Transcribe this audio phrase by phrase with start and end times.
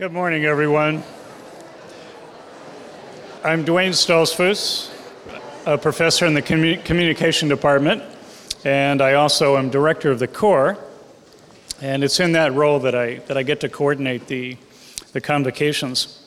[0.00, 1.02] Good morning, everyone.
[3.44, 4.90] I'm Duane Stoltzfus,
[5.66, 8.02] a professor in the commu- communication department,
[8.64, 10.78] and I also am director of the Core.
[11.82, 14.56] And it's in that role that I, that I get to coordinate the,
[15.12, 16.26] the convocations.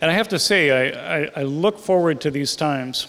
[0.00, 3.06] And I have to say, I, I, I look forward to these times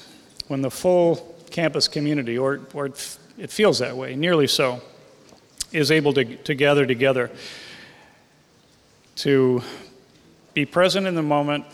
[0.48, 4.80] when the full campus community, or, or it feels that way, nearly so,
[5.72, 7.32] is able to, to gather together
[9.16, 9.62] to
[10.54, 11.66] be present in the moment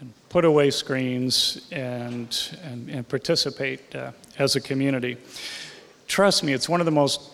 [0.00, 5.16] and put away screens and, and, and participate uh, as a community.
[6.06, 7.30] Trust me, it's one of the most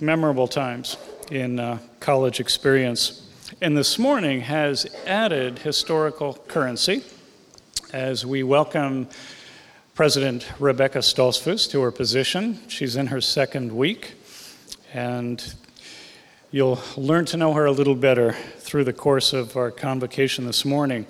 [0.00, 0.96] memorable times
[1.30, 3.30] in uh, college experience.
[3.60, 7.02] And this morning has added historical currency
[7.92, 9.08] as we welcome
[9.94, 12.60] President Rebecca Stoltzfus to her position.
[12.68, 14.14] She's in her second week,
[14.92, 15.54] and
[16.50, 20.64] You'll learn to know her a little better through the course of our convocation this
[20.64, 21.04] morning.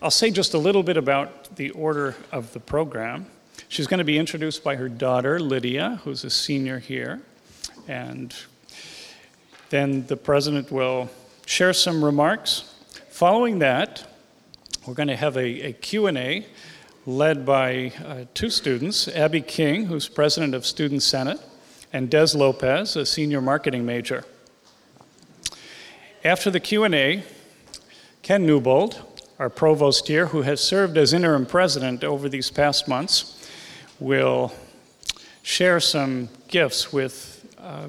[0.00, 3.26] I'll say just a little bit about the order of the program.
[3.68, 7.22] She's going to be introduced by her daughter, Lydia, who's a senior here.
[7.88, 8.32] And
[9.70, 11.10] then the president will
[11.44, 12.72] share some remarks.
[13.10, 14.06] Following that,
[14.86, 16.46] we're going to have a, a Q&A
[17.04, 21.40] led by uh, two students, Abby King, who's president of Student Senate,
[21.92, 24.24] and Des Lopez, a senior marketing major.
[26.24, 27.22] After the Q&A,
[28.22, 33.46] Ken Newbold, our provost here, who has served as interim president over these past months,
[34.00, 34.50] will
[35.42, 37.88] share some gifts with uh,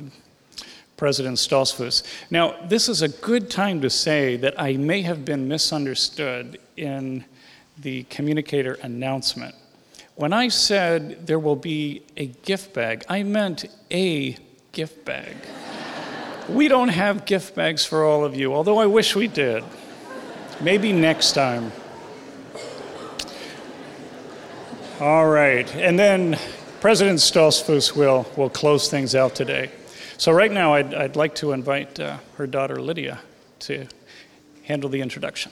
[0.97, 2.03] President Stoltzfus.
[2.29, 7.23] Now, this is a good time to say that I may have been misunderstood in
[7.77, 9.55] the communicator announcement.
[10.15, 14.35] When I said there will be a gift bag, I meant a
[14.73, 15.37] gift bag.
[16.47, 19.63] We don't have gift bags for all of you, although I wish we did.
[20.61, 21.71] Maybe next time.
[24.99, 26.39] All right, and then
[26.79, 29.71] President Stoltzfus will, will close things out today.
[30.17, 33.19] So, right now, I'd, I'd like to invite uh, her daughter Lydia
[33.59, 33.87] to
[34.63, 35.51] handle the introduction.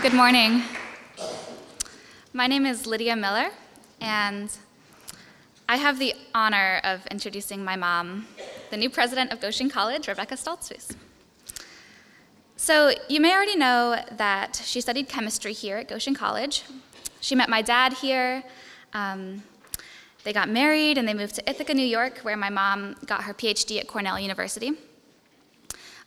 [0.00, 0.62] Good morning.
[2.36, 3.50] My name is Lydia Miller,
[4.00, 4.50] and
[5.68, 8.26] I have the honor of introducing my mom,
[8.70, 10.96] the new president of Goshen College, Rebecca Stoltzfus.
[12.56, 16.64] So, you may already know that she studied chemistry here at Goshen College.
[17.20, 18.42] She met my dad here.
[18.94, 19.44] Um,
[20.24, 23.32] they got married and they moved to Ithaca, New York, where my mom got her
[23.32, 24.72] PhD at Cornell University.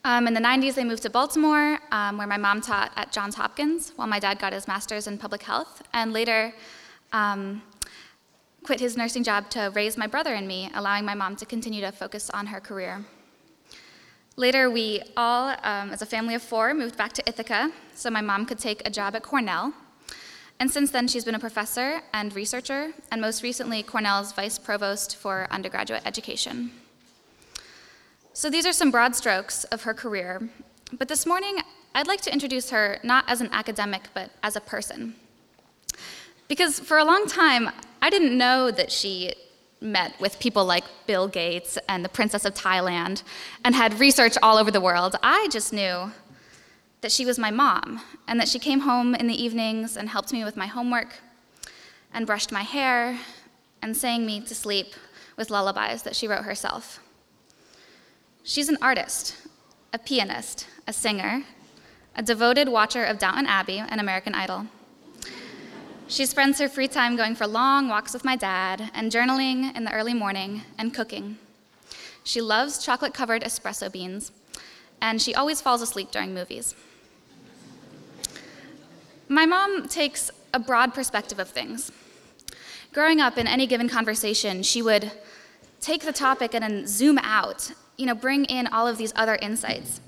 [0.07, 3.35] Um, in the 90s, they moved to Baltimore, um, where my mom taught at Johns
[3.35, 6.53] Hopkins, while my dad got his master's in public health, and later
[7.11, 7.61] um,
[8.63, 11.81] quit his nursing job to raise my brother and me, allowing my mom to continue
[11.81, 13.03] to focus on her career.
[14.37, 18.21] Later, we all, um, as a family of four, moved back to Ithaca so my
[18.21, 19.73] mom could take a job at Cornell.
[20.57, 25.17] And since then, she's been a professor and researcher, and most recently, Cornell's vice provost
[25.17, 26.71] for undergraduate education.
[28.37, 30.47] So these are some broad strokes of her career.
[30.93, 31.57] But this morning,
[31.95, 35.15] I'd like to introduce her not as an academic, but as a person.
[36.47, 39.33] Because for a long time, I didn't know that she
[39.81, 43.23] met with people like Bill Gates and the Princess of Thailand
[43.65, 45.15] and had research all over the world.
[45.23, 46.11] I just knew
[47.01, 50.31] that she was my mom and that she came home in the evenings and helped
[50.31, 51.15] me with my homework
[52.13, 53.19] and brushed my hair
[53.81, 54.93] and sang me to sleep
[55.37, 56.99] with lullabies that she wrote herself.
[58.47, 59.35] She's an artist,
[59.91, 61.43] a pianist, a singer,
[62.15, 64.67] a devoted watcher of Downton Abbey and American Idol.
[66.07, 69.83] She spends her free time going for long walks with my dad and journaling in
[69.83, 71.37] the early morning and cooking.
[72.23, 74.31] She loves chocolate covered espresso beans,
[75.01, 76.73] and she always falls asleep during movies.
[79.27, 81.91] My mom takes a broad perspective of things.
[82.93, 85.11] Growing up in any given conversation, she would
[85.81, 89.35] take the topic and then zoom out you know, bring in all of these other
[89.41, 90.01] insights,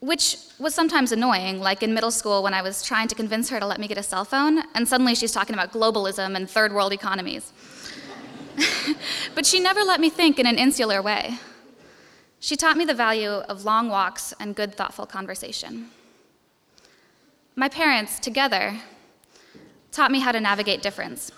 [0.00, 3.60] which was sometimes annoying, like in middle school when I was trying to convince her
[3.60, 6.72] to let me get a cell phone, and suddenly she's talking about globalism and third
[6.72, 7.52] world economies.
[9.34, 11.38] but she never let me think in an insular way.
[12.40, 15.90] She taught me the value of long walks and good, thoughtful conversation.
[17.54, 18.78] My parents, together,
[19.92, 21.30] taught me how to navigate difference.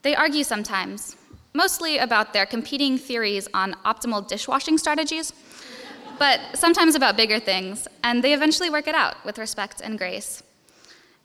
[0.00, 1.16] They argue sometimes,
[1.54, 5.32] mostly about their competing theories on optimal dishwashing strategies,
[6.18, 10.42] but sometimes about bigger things, and they eventually work it out with respect and grace.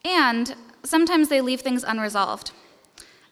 [0.06, 2.52] And sometimes they leave things unresolved.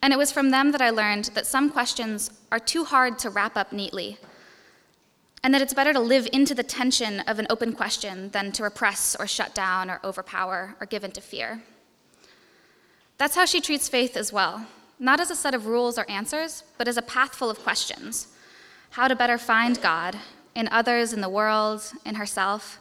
[0.01, 3.29] And it was from them that I learned that some questions are too hard to
[3.29, 4.17] wrap up neatly,
[5.44, 8.63] and that it's better to live into the tension of an open question than to
[8.63, 11.61] repress or shut down or overpower or give in to fear.
[13.17, 14.65] That's how she treats faith as well,
[14.99, 18.27] not as a set of rules or answers, but as a path full of questions
[18.91, 20.17] how to better find God
[20.55, 22.79] in others, in the world, in herself,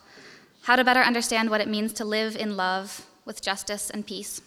[0.62, 4.40] how to better understand what it means to live in love with justice and peace.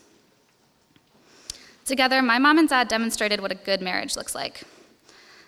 [1.86, 4.64] Together, my mom and dad demonstrated what a good marriage looks like.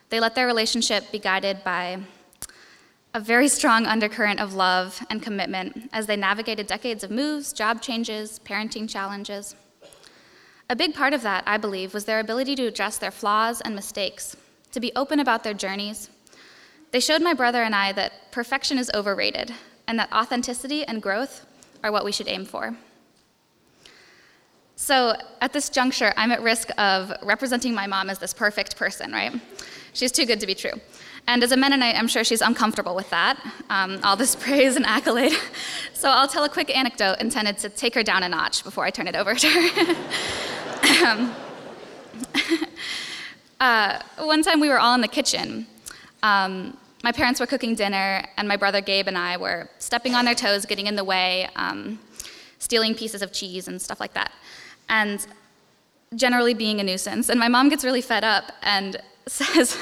[0.09, 2.00] They let their relationship be guided by
[3.13, 7.81] a very strong undercurrent of love and commitment as they navigated decades of moves, job
[7.81, 9.56] changes, parenting challenges.
[10.71, 13.75] A big part of that, I believe, was their ability to address their flaws and
[13.75, 14.38] mistakes,
[14.71, 16.09] to be open about their journeys.
[16.91, 19.53] They showed my brother and I that perfection is overrated
[19.85, 21.45] and that authenticity and growth
[21.83, 22.73] are what we should aim for.
[24.77, 29.12] So at this juncture, I'm at risk of representing my mom as this perfect person,
[29.12, 29.41] right?
[29.91, 30.79] She's too good to be true.
[31.27, 33.38] And as a Mennonite, I'm sure she's uncomfortable with that,
[33.69, 35.33] um, all this praise and accolade.
[35.94, 38.89] So I'll tell a quick anecdote intended to take her down a notch before I
[38.89, 39.95] turn it over to her.
[41.06, 41.33] um,
[43.60, 45.68] uh, one time we were all in the kitchen.
[46.24, 50.25] Um, my parents were cooking dinner, and my brother Gabe and I were stepping on
[50.25, 52.00] their toes, getting in the way, um,
[52.60, 54.31] stealing pieces of cheese and stuff like that
[54.92, 55.25] and
[56.16, 57.30] generally being a nuisance.
[57.30, 59.75] And my mom gets really fed up and says,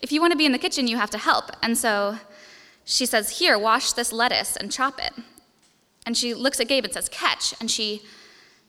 [0.00, 1.50] If you want to be in the kitchen, you have to help.
[1.60, 2.18] And so
[2.84, 5.12] she says, Here, wash this lettuce and chop it.
[6.06, 7.54] And she looks at Gabe and says, Catch.
[7.60, 8.02] And she,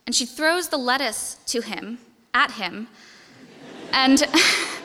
[0.10, 2.00] and she throws the lettuce to him,
[2.34, 2.88] at him.
[3.94, 4.24] And.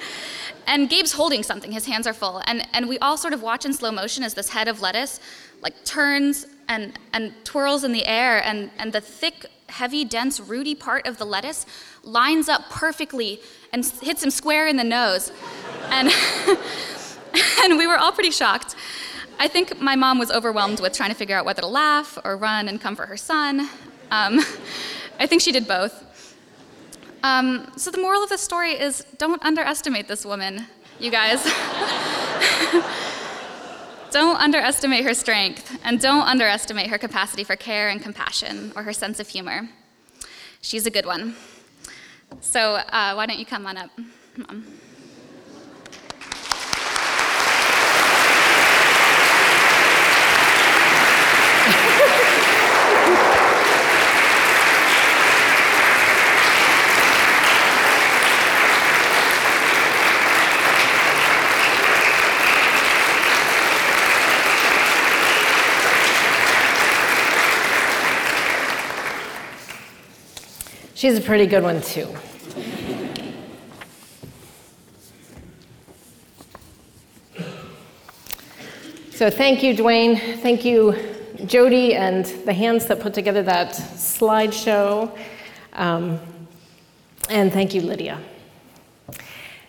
[0.66, 2.42] and Gabe's holding something, his hands are full.
[2.46, 5.20] And, and we all sort of watch in slow motion as this head of lettuce
[5.62, 10.74] like turns and, and twirls in the air, and, and the thick heavy, dense, rooty
[10.74, 11.64] part of the lettuce
[12.02, 13.40] lines up perfectly
[13.72, 15.32] and hits him square in the nose.
[15.84, 16.12] And,
[17.62, 18.76] and we were all pretty shocked.
[19.38, 22.36] I think my mom was overwhelmed with trying to figure out whether to laugh or
[22.36, 23.70] run and comfort her son.
[24.10, 24.40] Um,
[25.18, 26.02] I think she did both.
[27.22, 30.66] Um, so, the moral of the story is don't underestimate this woman,
[30.98, 31.42] you guys.
[34.14, 38.92] Don't underestimate her strength, and don't underestimate her capacity for care and compassion or her
[38.92, 39.68] sense of humor.
[40.60, 41.34] She's a good one.
[42.40, 43.90] So, uh, why don't you come on up,
[44.36, 44.66] Mom?
[70.96, 72.06] She's a pretty good one, too.
[79.10, 80.16] So, thank you, Duane.
[80.16, 80.94] Thank you,
[81.46, 85.16] Jody, and the hands that put together that slideshow.
[85.72, 86.20] Um,
[87.28, 88.20] and thank you, Lydia.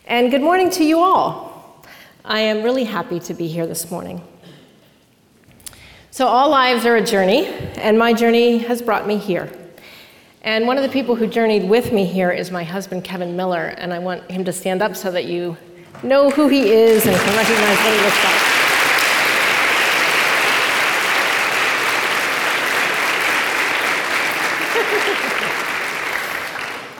[0.06, 1.83] And good morning to you all.
[2.24, 4.21] I am really happy to be here this morning.
[6.12, 7.48] So, all lives are a journey,
[7.78, 9.50] and my journey has brought me here.
[10.45, 13.74] And one of the people who journeyed with me here is my husband, Kevin Miller,
[13.80, 15.57] and I want him to stand up so that you
[16.04, 18.42] know who he is and can recognize what he looks like.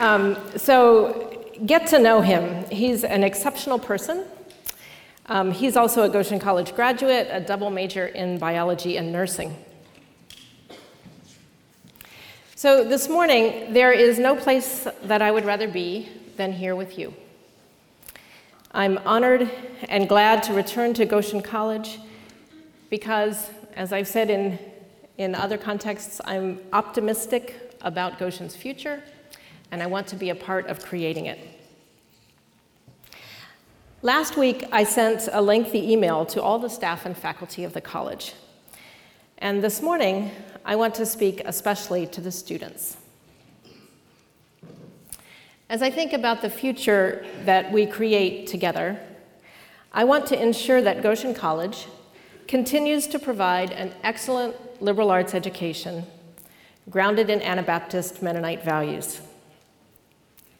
[0.00, 2.64] um, so get to know him.
[2.68, 4.24] He's an exceptional person.
[5.26, 9.54] Um, he's also a Goshen College graduate, a double major in biology and nursing.
[12.58, 16.08] So this morning, there is no place that I would rather be
[16.38, 17.12] than here with you.
[18.72, 19.50] I'm honored
[19.90, 21.98] and glad to return to Goshen College
[22.88, 24.58] because, as I've said in,
[25.18, 29.02] in other contexts, I'm optimistic about Goshen's future
[29.70, 31.38] and I want to be a part of creating it.
[34.00, 37.82] Last week, I sent a lengthy email to all the staff and faculty of the
[37.82, 38.32] college.
[39.38, 40.30] And this morning,
[40.64, 42.96] I want to speak especially to the students.
[45.68, 48.98] As I think about the future that we create together,
[49.92, 51.86] I want to ensure that Goshen College
[52.48, 56.06] continues to provide an excellent liberal arts education
[56.88, 59.20] grounded in Anabaptist Mennonite values.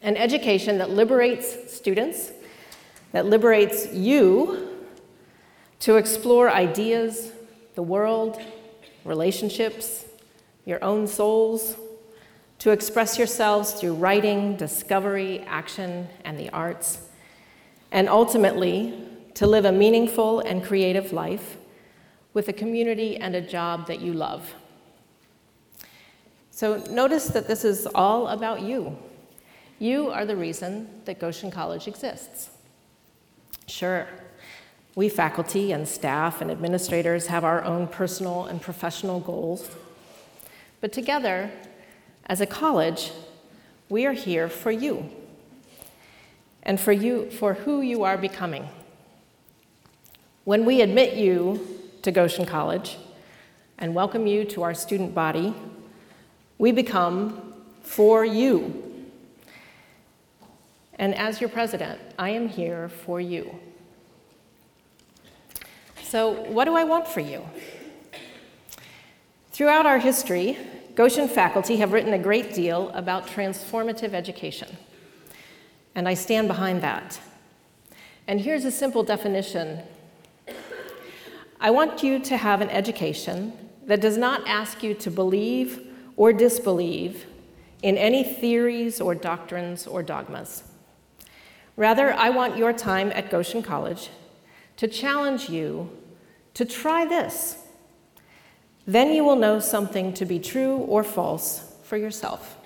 [0.03, 2.31] An education that liberates students,
[3.11, 4.67] that liberates you
[5.79, 7.31] to explore ideas,
[7.73, 8.39] the world,
[9.07, 10.05] relationships,
[10.65, 11.75] your own souls,
[12.59, 17.07] to express yourselves through writing, discovery, action, and the arts,
[17.91, 21.57] and ultimately to live a meaningful and creative life
[22.33, 24.53] with a community and a job that you love.
[26.51, 28.97] So notice that this is all about you.
[29.79, 32.49] You are the reason that Goshen College exists.
[33.67, 34.07] Sure,
[34.97, 39.69] we faculty and staff and administrators have our own personal and professional goals.
[40.81, 41.51] But together,
[42.25, 43.11] as a college,
[43.89, 45.07] we are here for you
[46.63, 48.67] and for you for who you are becoming.
[50.45, 52.97] When we admit you to Goshen College
[53.77, 55.53] and welcome you to our student body,
[56.57, 59.05] we become for you.
[60.95, 63.59] And as your president, I am here for you.
[66.07, 67.45] So, what do I want for you?
[69.51, 70.57] Throughout our history,
[70.95, 74.77] Goshen faculty have written a great deal about transformative education,
[75.95, 77.19] and I stand behind that.
[78.25, 79.81] And here's a simple definition
[81.59, 83.51] I want you to have an education
[83.85, 87.25] that does not ask you to believe or disbelieve
[87.83, 90.63] in any theories or doctrines or dogmas.
[91.75, 94.09] Rather, I want your time at Goshen College
[94.77, 95.89] to challenge you
[96.53, 97.57] to try this.
[98.85, 102.57] Then you will know something to be true or false for yourself.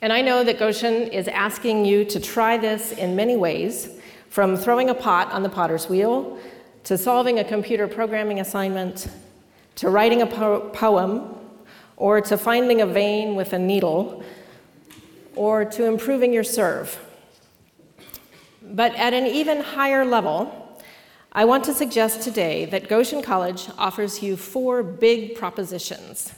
[0.00, 3.88] And I know that Goshen is asking you to try this in many ways,
[4.30, 6.38] from throwing a pot on the potter's wheel,
[6.84, 9.06] to solving a computer programming assignment,
[9.76, 11.36] to writing a po- poem
[11.96, 14.24] or to finding a vein with a needle,
[15.36, 16.98] or to improving your serve.
[18.72, 20.80] But at an even higher level,
[21.30, 26.32] I want to suggest today that Goshen College offers you four big propositions,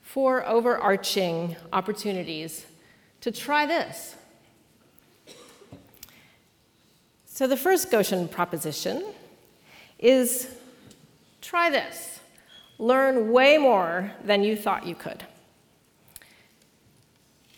[0.00, 2.64] four overarching opportunities
[3.20, 4.16] to try this.
[7.26, 9.04] So, the first Goshen proposition
[9.98, 10.48] is
[11.42, 12.20] try this
[12.78, 15.22] learn way more than you thought you could.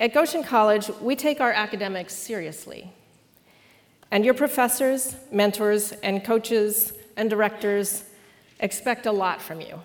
[0.01, 2.93] At Goshen College, we take our academics seriously.
[4.11, 8.05] And your professors, mentors, and coaches and directors
[8.61, 9.81] expect a lot from you.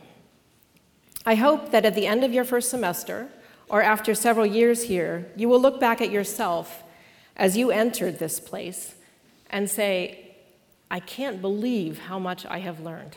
[1.26, 3.30] I hope that at the end of your first semester,
[3.70, 6.84] or after several years here, you will look back at yourself
[7.36, 8.96] as you entered this place
[9.50, 10.36] and say,
[10.90, 13.16] I can't believe how much I have learned.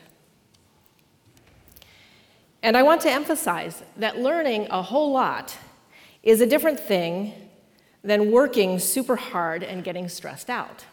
[2.62, 5.58] And I want to emphasize that learning a whole lot
[6.22, 7.34] is a different thing
[8.02, 10.84] than working super hard and getting stressed out.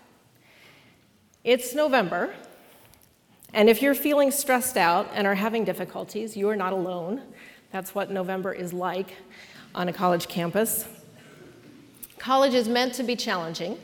[1.44, 2.34] It's November,
[3.54, 7.22] and if you're feeling stressed out and are having difficulties, you are not alone.
[7.72, 9.16] That's what November is like
[9.74, 10.86] on a college campus.
[12.20, 13.80] College is meant to be challenging,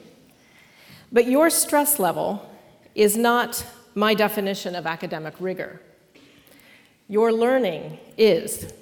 [1.12, 2.48] but your stress level
[2.94, 5.82] is not my definition of academic rigor
[7.08, 8.74] your learning is.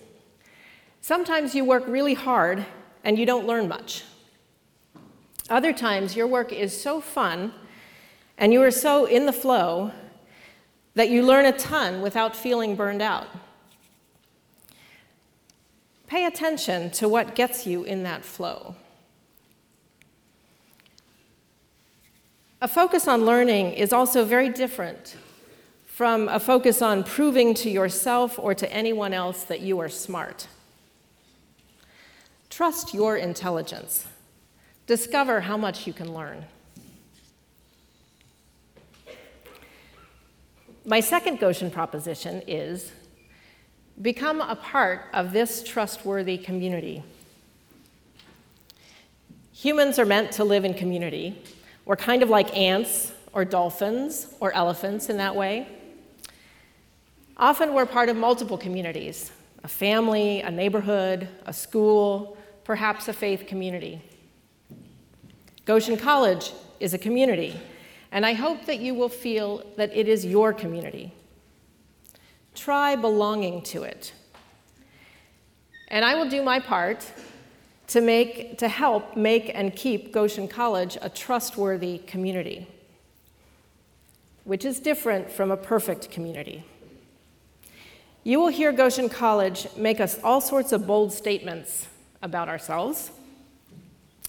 [1.02, 2.66] Sometimes you work really hard
[3.04, 4.04] and you don't learn much.
[5.50, 7.54] Other times your work is so fun
[8.38, 9.92] and you are so in the flow
[10.96, 13.28] that you learn a ton without feeling burned out.
[16.08, 18.76] Pay attention to what gets you in that flow.
[22.62, 25.18] A focus on learning is also very different
[25.86, 30.48] from a focus on proving to yourself or to anyone else that you are smart.
[32.50, 34.08] Trust your intelligence.
[34.88, 36.46] Discover how much you can learn.
[40.88, 42.92] My second Goshen proposition is
[44.00, 47.02] become a part of this trustworthy community.
[49.54, 51.42] Humans are meant to live in community.
[51.86, 55.68] We're kind of like ants or dolphins or elephants in that way.
[57.36, 59.32] Often we're part of multiple communities
[59.64, 64.00] a family, a neighborhood, a school, perhaps a faith community.
[65.66, 67.60] Goshen College is a community,
[68.12, 71.14] and I hope that you will feel that it is your community.
[72.54, 74.14] Try belonging to it.
[75.90, 77.10] And I will do my part
[77.88, 82.68] to, make, to help make and keep Goshen College a trustworthy community,
[84.44, 86.64] which is different from a perfect community.
[88.24, 91.88] You will hear Goshen College make us all sorts of bold statements
[92.24, 93.12] about ourselves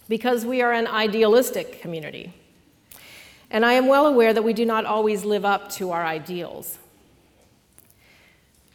[0.09, 2.35] because we are an idealistic community.
[3.51, 6.79] And I am well aware that we do not always live up to our ideals.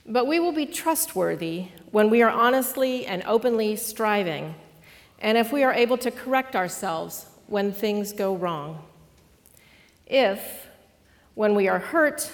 [0.06, 4.56] But we will be trustworthy when we are honestly and openly striving,
[5.20, 8.84] and if we are able to correct ourselves when things go wrong.
[10.08, 10.68] If,
[11.36, 12.32] when we are hurt,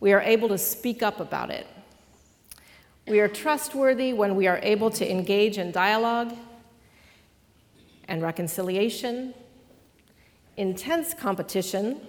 [0.00, 1.66] we are able to speak up about it.
[3.06, 6.34] We are trustworthy when we are able to engage in dialogue
[8.08, 9.34] and reconciliation,
[10.56, 12.00] intense competition,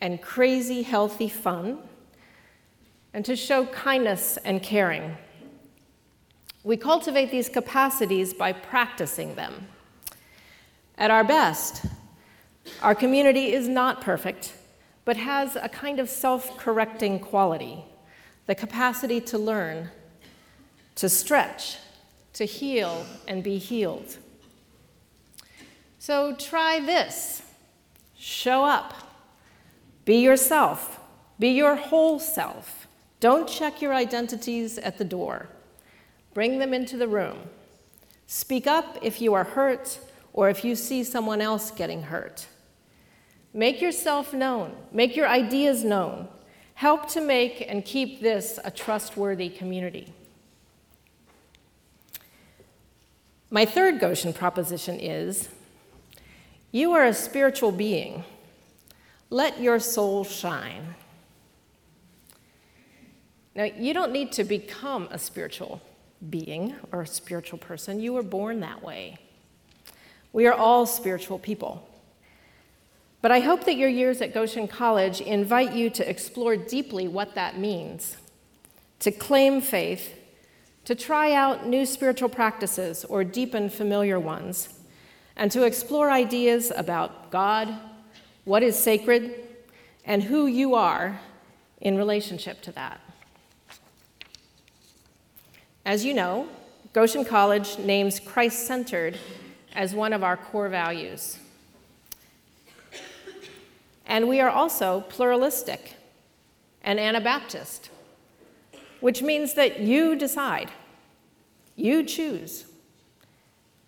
[0.00, 1.78] and crazy healthy fun,
[3.12, 5.16] and to show kindness and caring.
[6.62, 9.68] We cultivate these capacities by practicing them.
[10.98, 11.86] At our best,
[12.82, 14.54] our community is not perfect,
[15.04, 17.84] but has a kind of self correcting quality
[18.46, 19.88] the capacity to learn,
[20.96, 21.78] to stretch,
[22.34, 24.18] to heal, and be healed.
[25.98, 27.40] So try this
[28.16, 28.94] show up,
[30.04, 31.00] be yourself,
[31.38, 32.86] be your whole self.
[33.20, 35.48] Don't check your identities at the door.
[36.34, 37.38] Bring them into the room.
[38.26, 39.98] Speak up if you are hurt
[40.32, 42.46] or if you see someone else getting hurt.
[43.52, 46.28] Make yourself known, make your ideas known.
[46.74, 50.12] Help to make and keep this a trustworthy community.
[53.48, 55.48] My third Goshen proposition is
[56.74, 58.24] you are a spiritual being.
[59.30, 60.96] Let your soul shine.
[63.54, 65.80] Now, you don't need to become a spiritual
[66.28, 68.00] being or a spiritual person.
[68.00, 69.18] You were born that way.
[70.32, 71.88] We are all spiritual people.
[73.22, 77.36] But I hope that your years at Goshen College invite you to explore deeply what
[77.36, 78.16] that means,
[78.98, 80.12] to claim faith,
[80.86, 84.73] to try out new spiritual practices or deepen familiar ones,
[85.36, 87.74] and to explore ideas about God,
[88.44, 89.34] what is sacred,
[90.04, 91.20] and who you are
[91.80, 93.00] in relationship to that.
[95.84, 96.48] As you know,
[96.92, 99.18] Goshen College names Christ centered
[99.74, 101.38] as one of our core values.
[104.06, 105.94] And we are also pluralistic
[106.82, 107.90] and Anabaptist,
[109.00, 110.70] which means that you decide,
[111.76, 112.66] you choose.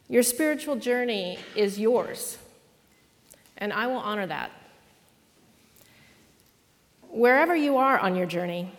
[0.09, 2.39] Your spiritual journey is yours,
[3.59, 4.53] and I will honor that.
[7.09, 8.71] Wherever you are on your journey,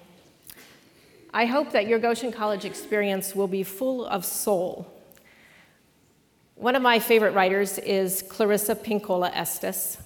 [1.33, 4.87] I hope that your Goshen College experience will be full of soul.
[6.55, 9.97] One of my favorite writers is Clarissa Pinkola Estes,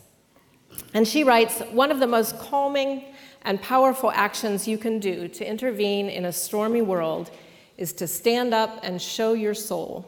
[0.95, 3.03] and she writes One of the most calming
[3.43, 7.29] and powerful actions you can do to intervene in a stormy world
[7.77, 10.07] is to stand up and show your soul.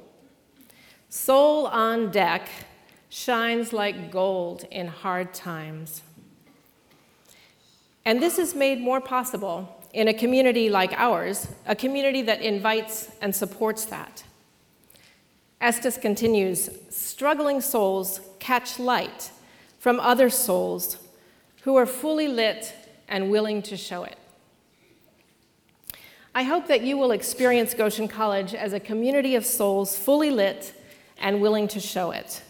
[1.13, 2.49] Soul on deck
[3.07, 6.01] shines like gold in hard times.
[8.03, 13.11] And this is made more possible in a community like ours, a community that invites
[13.21, 14.23] and supports that.
[15.61, 19.29] Estes continues struggling souls catch light
[19.77, 20.97] from other souls
[21.61, 22.73] who are fully lit
[23.07, 24.17] and willing to show it.
[26.33, 30.73] I hope that you will experience Goshen College as a community of souls fully lit
[31.17, 32.41] and willing to show it.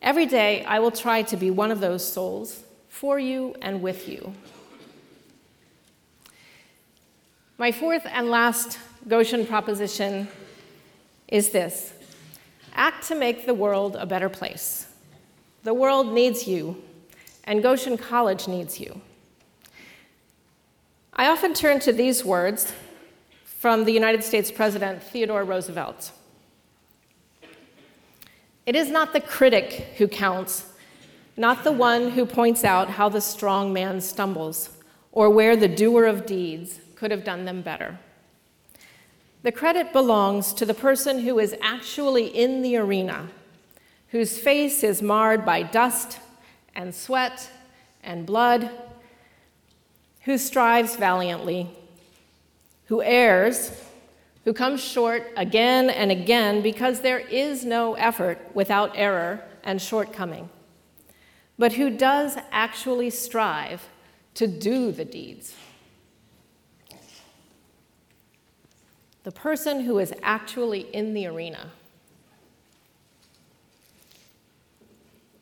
[0.00, 4.08] Every day, I will try to be one of those souls for you and with
[4.08, 4.32] you.
[7.56, 10.26] My fourth and last Goshen proposition
[11.28, 11.92] is this
[12.74, 14.88] act to make the world a better place.
[15.62, 16.82] The world needs you,
[17.44, 19.00] and Goshen College needs you.
[21.14, 22.72] I often turn to these words
[23.62, 26.10] from the United States President Theodore Roosevelt.
[28.66, 30.66] It is not the critic who counts,
[31.36, 34.70] not the one who points out how the strong man stumbles
[35.12, 38.00] or where the doer of deeds could have done them better.
[39.44, 43.28] The credit belongs to the person who is actually in the arena,
[44.08, 46.18] whose face is marred by dust
[46.74, 47.48] and sweat
[48.02, 48.72] and blood,
[50.22, 51.70] who strives valiantly
[52.92, 53.72] who errs,
[54.44, 60.50] who comes short again and again because there is no effort without error and shortcoming,
[61.58, 63.88] but who does actually strive
[64.34, 65.54] to do the deeds.
[69.22, 71.70] The person who is actually in the arena.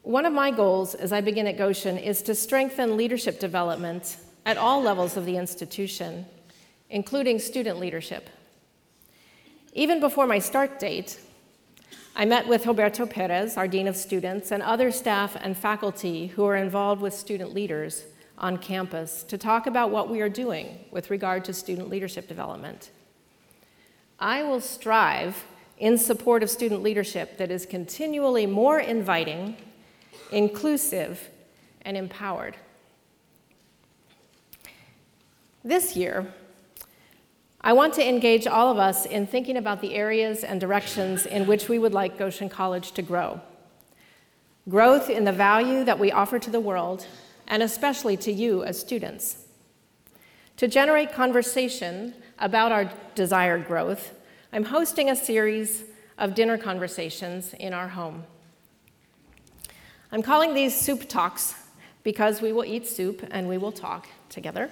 [0.02, 4.56] One of my goals as I begin at Goshen is to strengthen leadership development at
[4.56, 6.26] all levels of the institution
[6.90, 8.28] including student leadership.
[9.72, 11.20] Even before my start date,
[12.16, 16.44] I met with Roberto Perez, our Dean of Students, and other staff and faculty who
[16.44, 18.04] are involved with student leaders
[18.36, 22.90] on campus to talk about what we are doing with regard to student leadership development.
[24.18, 25.44] I will strive
[25.78, 29.56] in support of student leadership that is continually more inviting,
[30.32, 31.30] inclusive,
[31.82, 32.56] and empowered.
[35.62, 36.34] This year,
[37.62, 41.46] I want to engage all of us in thinking about the areas and directions in
[41.46, 43.40] which we would like Goshen College to grow.
[44.66, 47.06] Growth in the value that we offer to the world,
[47.46, 49.44] and especially to you as students.
[50.56, 54.14] To generate conversation about our desired growth,
[54.54, 55.84] I'm hosting a series
[56.16, 58.24] of dinner conversations in our home.
[60.12, 61.54] I'm calling these soup talks
[62.04, 64.70] because we will eat soup and we will talk together.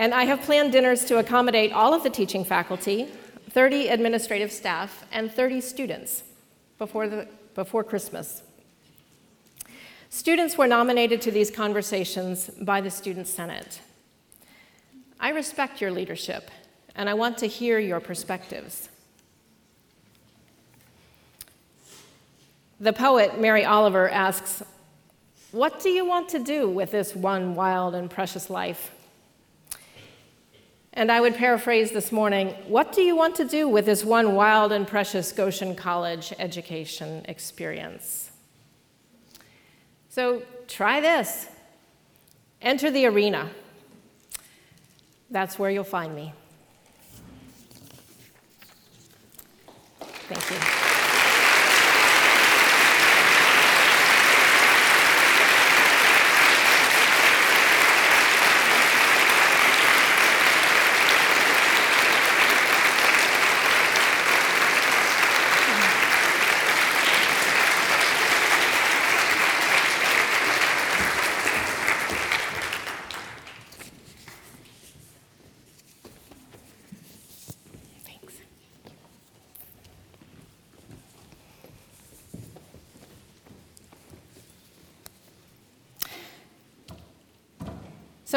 [0.00, 3.06] And I have planned dinners to accommodate all of the teaching faculty,
[3.50, 6.22] 30 administrative staff, and 30 students
[6.78, 8.42] before, the, before Christmas.
[10.08, 13.82] Students were nominated to these conversations by the Student Senate.
[15.20, 16.50] I respect your leadership,
[16.94, 18.88] and I want to hear your perspectives.
[22.80, 24.62] The poet Mary Oliver asks,
[25.52, 28.92] What do you want to do with this one wild and precious life?
[30.92, 34.34] And I would paraphrase this morning What do you want to do with this one
[34.34, 38.30] wild and precious Goshen College education experience?
[40.08, 41.48] So try this
[42.60, 43.50] enter the arena.
[45.30, 46.34] That's where you'll find me.
[50.28, 50.89] Thank you.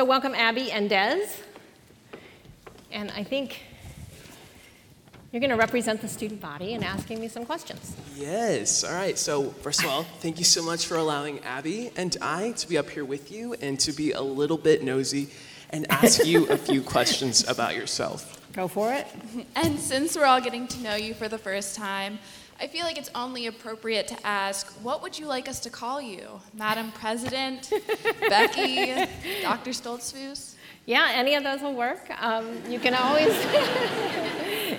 [0.03, 1.29] So, welcome Abby and Des.
[2.91, 3.61] And I think
[5.31, 7.95] you're going to represent the student body and asking me some questions.
[8.13, 8.83] Yes.
[8.83, 9.17] All right.
[9.17, 12.77] So, first of all, thank you so much for allowing Abby and I to be
[12.77, 15.29] up here with you and to be a little bit nosy
[15.69, 18.41] and ask you a few questions about yourself.
[18.51, 19.07] Go for it.
[19.55, 22.19] And since we're all getting to know you for the first time,
[22.59, 26.01] I feel like it's only appropriate to ask, what would you like us to call
[26.01, 26.27] you?
[26.53, 27.71] Madam President,
[28.29, 28.93] Becky,
[29.41, 29.71] Dr.
[29.71, 30.55] Stoltzfus?
[30.85, 32.09] Yeah, any of those will work.
[32.21, 33.33] Um, you can always.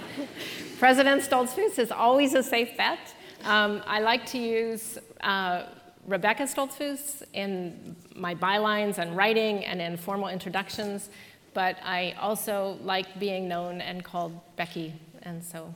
[0.79, 2.99] President Stoltzfus is always a safe bet.
[3.45, 5.65] Um, I like to use uh,
[6.07, 11.09] Rebecca Stoltzfus in my bylines and writing and in formal introductions,
[11.55, 15.73] but I also like being known and called Becky, and so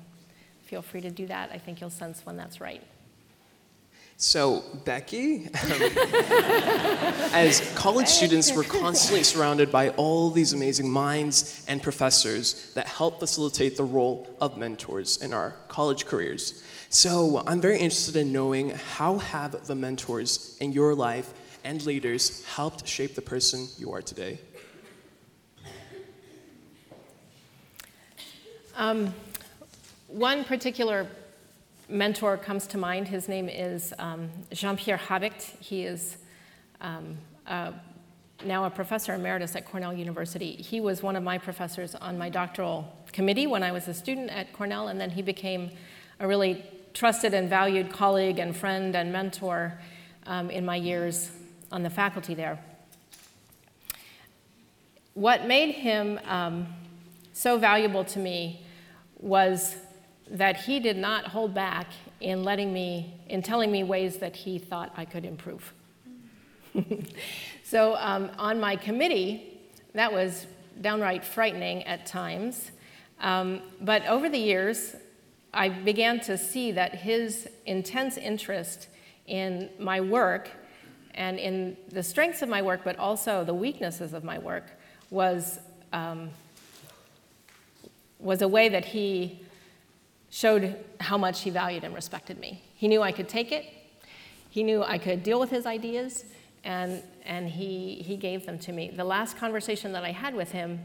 [0.68, 1.50] feel free to do that.
[1.50, 2.82] I think you'll sense when that's right.
[4.18, 5.82] So, Becky, um,
[7.32, 13.20] as college students, we're constantly surrounded by all these amazing minds and professors that help
[13.20, 16.64] facilitate the role of mentors in our college careers.
[16.90, 21.32] So, I'm very interested in knowing how have the mentors in your life
[21.64, 24.38] and leaders helped shape the person you are today?
[28.76, 29.12] Um,
[30.08, 31.06] one particular
[31.88, 33.08] mentor comes to mind.
[33.08, 35.42] His name is um, Jean Pierre Habicht.
[35.60, 36.16] He is
[36.80, 37.72] um, uh,
[38.44, 40.52] now a professor emeritus at Cornell University.
[40.52, 44.30] He was one of my professors on my doctoral committee when I was a student
[44.30, 45.70] at Cornell, and then he became
[46.20, 49.78] a really trusted and valued colleague and friend and mentor
[50.26, 51.30] um, in my years
[51.70, 52.58] on the faculty there.
[55.12, 56.68] What made him um,
[57.34, 58.64] so valuable to me
[59.18, 59.76] was
[60.30, 61.88] that he did not hold back
[62.20, 65.72] in letting me, in telling me ways that he thought I could improve.
[67.64, 69.58] so um, on my committee,
[69.94, 70.46] that was
[70.80, 72.70] downright frightening at times.
[73.20, 74.94] Um, but over the years,
[75.52, 78.88] I began to see that his intense interest
[79.26, 80.50] in my work
[81.14, 84.66] and in the strengths of my work, but also the weaknesses of my work,
[85.10, 85.58] was,
[85.92, 86.30] um,
[88.20, 89.40] was a way that he
[90.30, 92.62] showed how much he valued and respected me.
[92.74, 93.66] He knew I could take it,
[94.50, 96.24] he knew I could deal with his ideas,
[96.64, 98.90] and, and he, he gave them to me.
[98.90, 100.80] The last conversation that I had with him,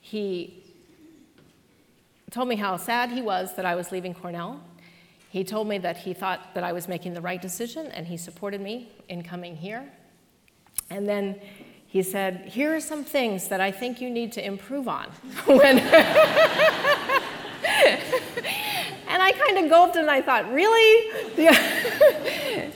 [0.00, 0.64] he
[2.30, 4.60] told me how sad he was that I was leaving Cornell.
[5.30, 8.16] He told me that he thought that I was making the right decision, and he
[8.16, 9.90] supported me in coming here.
[10.90, 11.40] And then
[11.86, 15.06] he said, Here are some things that I think you need to improve on.
[15.46, 15.76] when
[19.46, 21.10] kind of gulped and I thought, Really?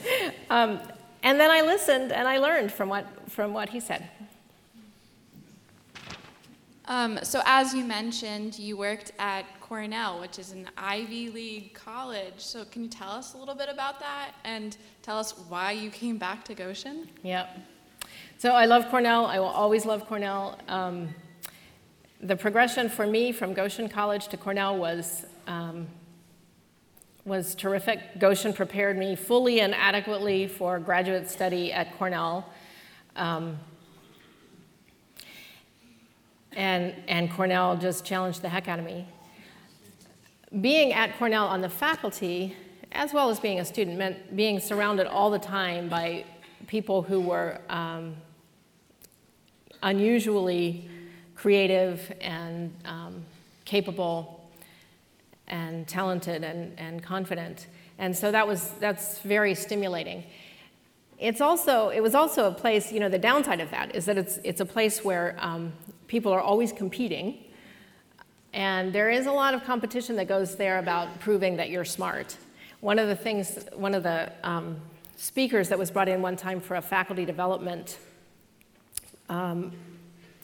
[0.51, 0.81] um,
[1.23, 4.09] and then I listened and I learned from what, from what he said.
[6.87, 12.35] Um, so, as you mentioned, you worked at Cornell, which is an Ivy League college.
[12.37, 15.89] So, can you tell us a little bit about that and tell us why you
[15.89, 17.09] came back to Goshen?
[17.23, 17.59] Yep.
[18.37, 19.25] So, I love Cornell.
[19.25, 20.59] I will always love Cornell.
[20.69, 21.09] Um,
[22.21, 25.87] the progression for me from Goshen College to Cornell was um,
[27.25, 28.19] was terrific.
[28.19, 32.51] Goshen prepared me fully and adequately for graduate study at Cornell.
[33.17, 33.59] Um,
[36.53, 39.07] and, and Cornell just challenged the heck out of me.
[40.61, 42.55] Being at Cornell on the faculty,
[42.93, 46.25] as well as being a student, meant being surrounded all the time by
[46.67, 48.15] people who were um,
[49.83, 50.89] unusually
[51.35, 53.25] creative and um,
[53.65, 54.44] capable
[55.49, 57.67] and talented and, and confident.
[57.99, 60.25] And so that was, that's very stimulating.
[61.19, 64.19] It's also, it was also a place, you know, the downside of that is that
[64.19, 65.73] it's, it's a place where um,
[66.09, 67.45] people are always competing.
[68.53, 72.37] And there is a lot of competition that goes there about proving that you're smart.
[72.81, 74.77] One of the things, one of the um,
[75.17, 77.99] speakers that was brought in one time for a faculty development
[79.29, 79.73] um,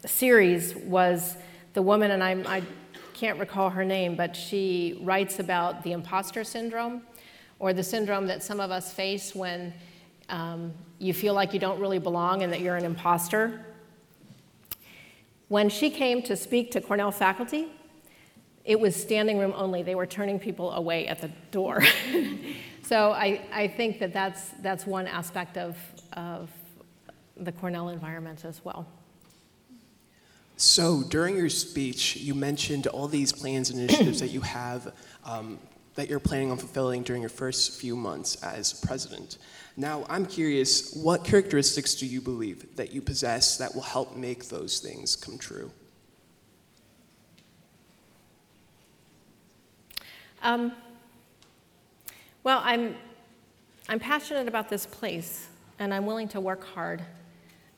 [0.07, 1.37] series was
[1.75, 2.63] the woman, and I'm, I
[3.21, 7.03] can't recall her name, but she writes about the imposter syndrome,
[7.59, 9.75] or the syndrome that some of us face when
[10.31, 13.67] um, you feel like you don't really belong and that you're an imposter.
[15.49, 17.67] When she came to speak to Cornell faculty,
[18.65, 19.83] it was standing room only.
[19.83, 21.83] They were turning people away at the door.
[22.83, 25.77] so I, I think that that's, that's one aspect of,
[26.15, 26.49] of
[27.37, 28.87] the Cornell environment as well.
[30.61, 34.93] So during your speech, you mentioned all these plans and initiatives that you have
[35.25, 35.59] um,
[35.95, 39.39] that you're planning on fulfilling during your first few months as president.
[39.79, 44.51] Now, I'm curious, what characteristics do you believe that you possess that will help make
[44.51, 45.71] those things come true?
[50.43, 50.73] Um,
[52.45, 52.97] well, I'm,
[53.89, 57.03] I'm passionate about this place, and I'm willing to work hard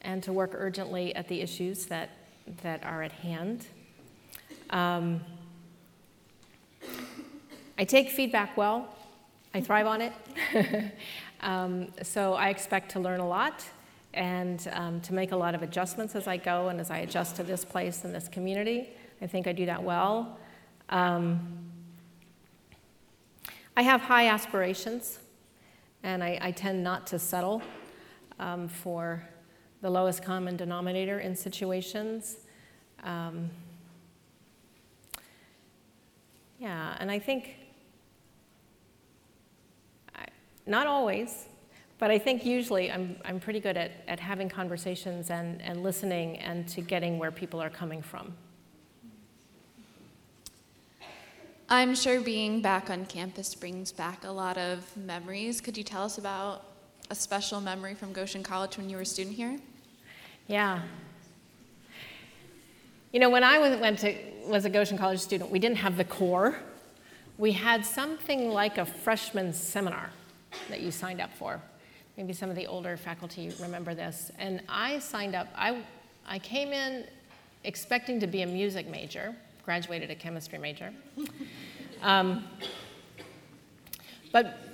[0.00, 2.10] and to work urgently at the issues that,
[2.62, 3.66] that are at hand.
[4.70, 5.20] Um,
[7.78, 8.94] I take feedback well,
[9.54, 10.12] I thrive on it.
[11.42, 13.64] Um, so I expect to learn a lot
[14.14, 17.36] and um, to make a lot of adjustments as I go and as I adjust
[17.36, 18.90] to this place and this community.
[19.20, 20.38] I think I do that well.
[20.88, 21.40] Um,
[23.76, 25.18] I have high aspirations,
[26.02, 27.62] and I, I tend not to settle
[28.38, 29.26] um, for
[29.82, 32.38] the lowest common denominator in situations.
[33.02, 33.50] Um,
[36.58, 37.56] yeah, and I think
[40.66, 41.46] not always,
[41.98, 46.38] but I think usually I'm, I'm pretty good at, at having conversations and, and listening
[46.38, 48.32] and to getting where people are coming from.
[51.68, 55.60] I'm sure being back on campus brings back a lot of memories.
[55.60, 56.64] Could you tell us about
[57.10, 59.58] a special memory from Goshen College when you were a student here?
[60.46, 60.82] Yeah.
[63.12, 64.14] You know, when I went to,
[64.46, 66.56] was a Goshen College student, we didn't have the core.
[67.38, 70.10] We had something like a freshman seminar
[70.68, 71.60] that you signed up for.
[72.16, 74.30] Maybe some of the older faculty remember this.
[74.38, 75.82] And I signed up, I,
[76.26, 77.04] I came in
[77.64, 80.92] expecting to be a music major, graduated a chemistry major.
[82.02, 82.48] Um,
[84.32, 84.71] but,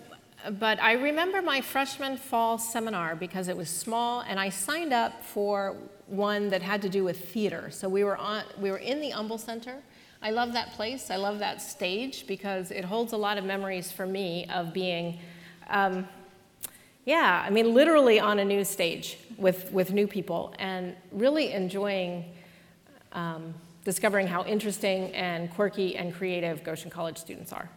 [0.52, 5.24] but I remember my freshman fall seminar because it was small, and I signed up
[5.24, 7.70] for one that had to do with theater.
[7.70, 9.76] So we were, on, we were in the Umble Center.
[10.22, 11.10] I love that place.
[11.10, 15.18] I love that stage because it holds a lot of memories for me of being
[15.68, 16.08] um,
[17.08, 22.26] yeah, I mean, literally on a new stage with, with new people and really enjoying
[23.12, 27.70] um, discovering how interesting and quirky and creative Goshen College students are.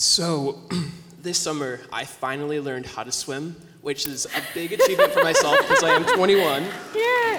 [0.00, 0.58] So,
[1.20, 5.58] this summer, I finally learned how to swim, which is a big achievement for myself
[5.58, 6.64] because I am 21.
[6.94, 7.38] Yeah.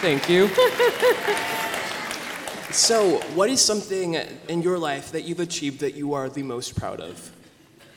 [0.00, 0.48] Thank you.
[2.72, 4.14] so, what is something
[4.48, 7.30] in your life that you've achieved that you are the most proud of?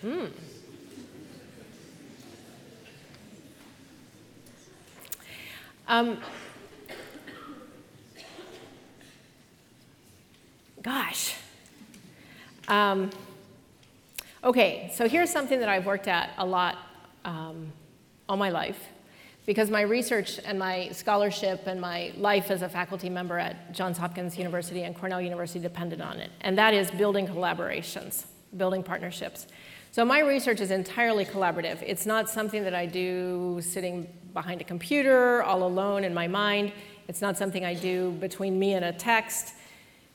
[0.02, 0.26] Hmm.
[5.88, 6.17] Um,
[10.82, 11.34] gosh.
[12.67, 13.10] Um,
[14.44, 16.78] okay, so here's something that I've worked at a lot
[17.26, 17.72] um,
[18.28, 18.80] all my life.
[19.46, 23.98] because my research and my scholarship and my life as a faculty member at Johns
[23.98, 28.26] Hopkins University and Cornell University depended on it, and that is building collaborations,
[28.56, 29.48] building partnerships.
[29.92, 31.82] So my research is entirely collaborative.
[31.82, 36.72] It's not something that I do sitting behind a computer all alone in my mind.
[37.10, 39.56] It's not something I do between me and a text.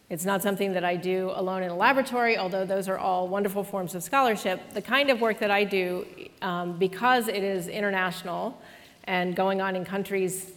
[0.09, 3.65] It's not something that I do alone in a laboratory, although those are all wonderful
[3.65, 4.61] forms of scholarship.
[4.73, 6.07] The kind of work that I do,
[6.43, 8.61] um, because it is international
[9.05, 10.53] and going on in countries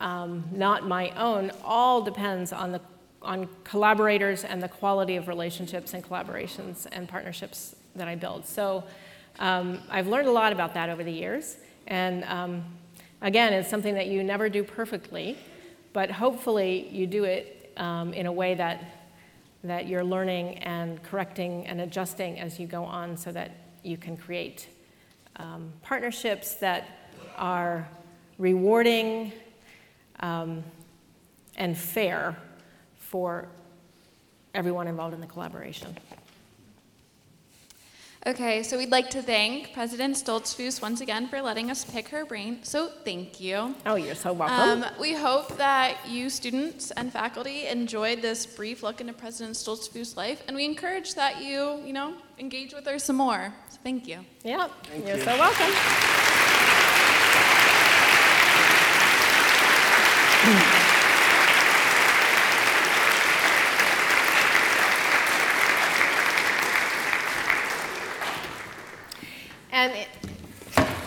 [0.00, 2.80] um, not my own, all depends on the
[3.22, 8.44] on collaborators and the quality of relationships and collaborations and partnerships that I build.
[8.44, 8.82] So
[9.38, 11.56] um, I've learned a lot about that over the years.
[11.86, 12.64] And um,
[13.20, 15.38] again, it's something that you never do perfectly,
[15.92, 18.84] but hopefully you do it um, in a way that,
[19.64, 24.16] that you're learning and correcting and adjusting as you go on so that you can
[24.16, 24.68] create
[25.36, 26.88] um, partnerships that
[27.36, 27.88] are
[28.38, 29.32] rewarding
[30.20, 30.62] um,
[31.56, 32.36] and fair
[32.96, 33.48] for
[34.54, 35.96] everyone involved in the collaboration.
[38.24, 42.24] Okay, so we'd like to thank President Stoltzfus once again for letting us pick her
[42.24, 42.60] brain.
[42.62, 43.74] So thank you.
[43.84, 44.84] Oh, you're so welcome.
[44.84, 50.16] Um, we hope that you students and faculty enjoyed this brief look into President Stoltzfus'
[50.16, 53.52] life, and we encourage that you, you know, engage with her some more.
[53.70, 54.20] So thank you.
[54.44, 54.68] Yeah,
[55.04, 55.24] you're you.
[55.24, 56.51] so welcome.
[69.82, 70.06] And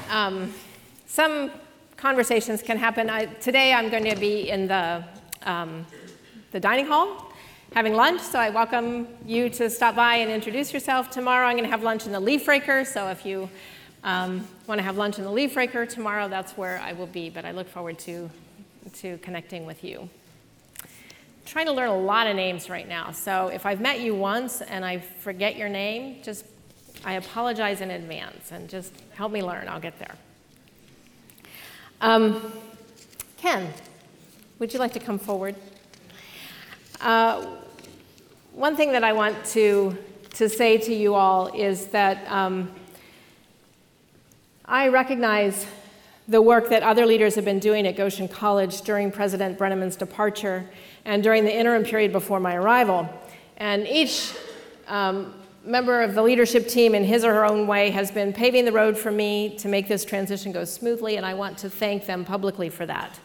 [0.09, 0.53] um,
[1.07, 1.49] some
[1.95, 3.09] conversations can happen.
[3.09, 5.01] I, today I'm going to be in the,
[5.43, 5.85] um,
[6.51, 7.31] the dining hall
[7.73, 11.09] having lunch, so I welcome you to stop by and introduce yourself.
[11.09, 13.49] Tomorrow I'm going to have lunch in the Leaf Raker, so if you
[14.03, 17.29] um, want to have lunch in the Leaf Raker tomorrow, that's where I will be,
[17.29, 18.29] but I look forward to,
[18.95, 20.09] to connecting with you.
[20.81, 20.89] I'm
[21.45, 24.59] trying to learn a lot of names right now, so if I've met you once
[24.59, 26.43] and I forget your name, just
[27.03, 29.67] I apologize in advance and just help me learn.
[29.67, 30.15] I'll get there.
[32.01, 32.53] Um,
[33.37, 33.73] Ken,
[34.59, 35.55] would you like to come forward?
[37.01, 37.45] Uh,
[38.53, 39.97] one thing that I want to,
[40.35, 42.71] to say to you all is that um,
[44.65, 45.67] I recognize
[46.27, 50.67] the work that other leaders have been doing at Goshen College during President Brenneman's departure
[51.05, 53.07] and during the interim period before my arrival.
[53.57, 54.33] And each
[54.87, 55.33] um,
[55.65, 58.71] member of the leadership team, in his or her own way, has been paving the
[58.71, 62.23] road for me to make this transition go smoothly, and I want to thank them
[62.23, 63.19] publicly for that.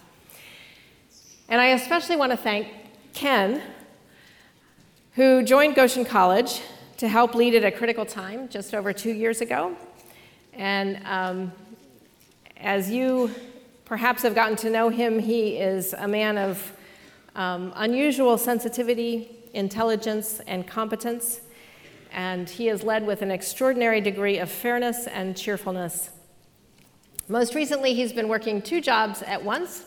[1.48, 2.68] And I especially want to thank
[3.12, 3.60] Ken,
[5.14, 6.62] who joined Goshen College
[6.96, 9.76] to help lead at a critical time just over two years ago.
[10.52, 11.52] And um,
[12.56, 13.30] as you
[13.84, 16.72] perhaps have gotten to know him, he is a man of
[17.34, 21.40] um, unusual sensitivity, intelligence, and competence
[22.12, 26.10] and he is led with an extraordinary degree of fairness and cheerfulness.
[27.28, 29.84] Most recently, he's been working two jobs at once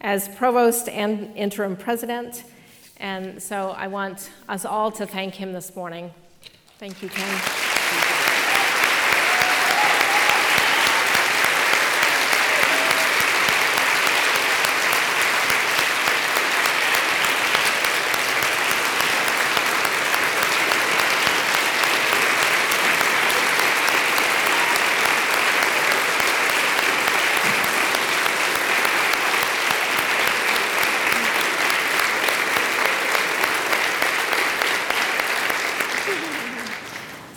[0.00, 2.44] as provost and interim president,
[2.98, 6.12] and so I want us all to thank him this morning.
[6.78, 7.40] Thank you, Ken.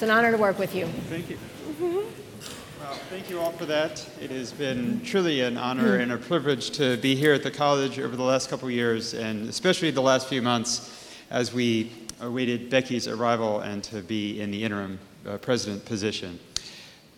[0.05, 0.87] an honor to work with you.
[1.07, 1.37] Thank you.
[1.79, 4.03] Well, thank you all for that.
[4.19, 7.99] It has been truly an honor and a privilege to be here at the college
[7.99, 12.71] over the last couple of years, and especially the last few months as we awaited
[12.71, 16.39] Becky's arrival and to be in the interim uh, president position.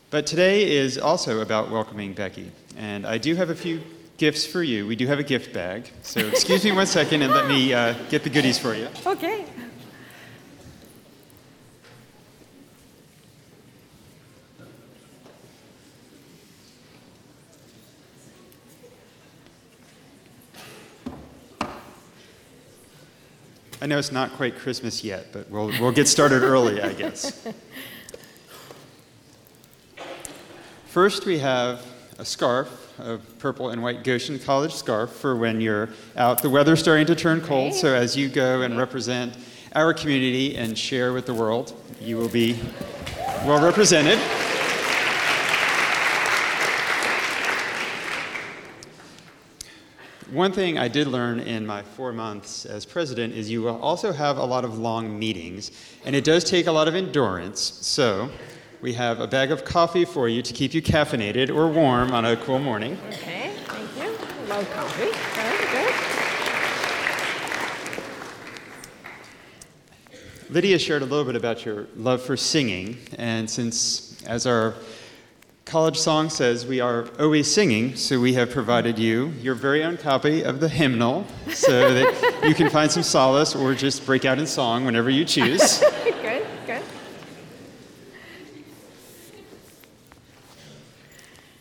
[0.09, 3.81] But today is also about welcoming Becky, and I do have a few
[4.17, 4.85] gifts for you.
[4.85, 7.93] We do have a gift bag, so excuse me one second and let me uh,
[8.09, 8.89] get the goodies for you.
[9.05, 9.45] Okay.
[23.87, 27.47] Know it's not quite Christmas yet, but we'll, we'll get started early, I guess.
[30.85, 31.85] First, we have
[32.17, 36.41] a scarf, a purple and white Goshen College scarf for when you're out.
[36.41, 39.37] The weather's starting to turn cold, so as you go and represent
[39.75, 42.59] our community and share with the world, you will be
[43.45, 44.19] well represented.
[50.31, 54.11] One thing I did learn in my four months as president is you will also
[54.11, 55.71] have a lot of long meetings,
[56.05, 57.61] and it does take a lot of endurance.
[57.61, 58.29] So,
[58.81, 62.25] we have a bag of coffee for you to keep you caffeinated or warm on
[62.25, 62.97] a cool morning.
[63.07, 64.11] Okay, thank you.
[64.47, 65.11] Love coffee.
[65.33, 65.93] Very good.
[70.49, 74.75] Lydia shared a little bit about your love for singing, and since, as our
[75.67, 79.97] college song says, we are always singing, so we have provided you your very own
[79.97, 84.39] copy of the hymnal so that you can find some solace or just break out
[84.39, 85.79] in song whenever you choose.
[86.21, 86.81] good, good.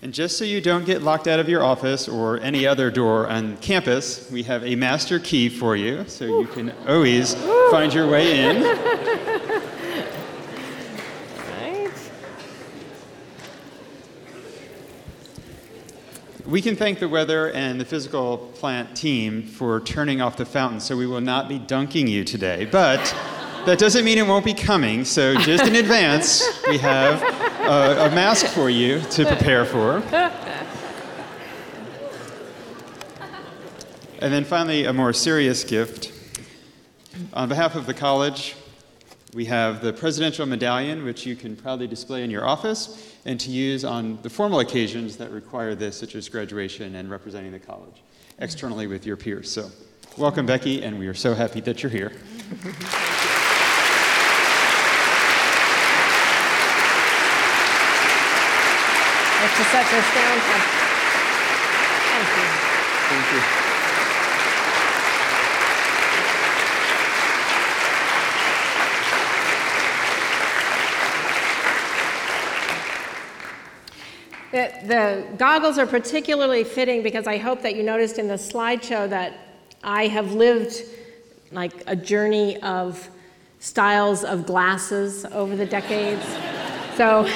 [0.03, 3.27] And just so you don't get locked out of your office or any other door
[3.27, 7.35] on campus, we have a master key for you so you can always
[7.73, 9.63] find your way in.
[11.67, 11.91] Right.
[16.47, 20.78] We can thank the weather and the physical plant team for turning off the fountain,
[20.78, 22.66] so we will not be dunking you today.
[22.70, 23.01] But
[23.66, 27.20] that doesn't mean it won't be coming, so just in advance, we have
[27.62, 29.97] a, a mask for you to prepare for.
[34.20, 36.12] And then finally, a more serious gift.
[37.32, 38.55] On behalf of the college,
[39.37, 43.51] we have the Presidential Medallion, which you can proudly display in your office and to
[43.51, 48.03] use on the formal occasions that require this, such as graduation and representing the college
[48.39, 49.51] externally with your peers.
[49.51, 49.70] So,
[50.16, 52.12] welcome, Becky, and we are so happy that you're here.
[59.43, 60.41] Let's just set this down.
[62.09, 62.45] Thank you.
[63.11, 63.66] Thank you.
[74.57, 79.07] The, the goggles are particularly fitting because I hope that you noticed in the slideshow
[79.11, 79.35] that
[79.85, 80.83] I have lived
[81.53, 83.07] like a journey of
[83.59, 86.25] styles of glasses over the decades.
[86.97, 87.31] so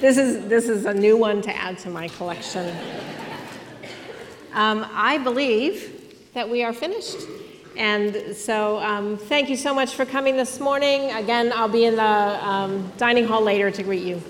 [0.00, 2.76] this is, this is a new one to add to my collection.
[4.52, 7.16] Um, I believe that we are finished.
[7.78, 11.12] And so um, thank you so much for coming this morning.
[11.12, 14.22] Again, I'll be in the um, dining hall later to greet you.